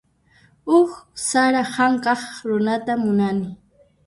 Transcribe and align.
Huk 0.67 0.91
sara 1.27 1.61
hank'aq 1.75 2.21
runata 2.49 2.93
munani. 3.03 3.47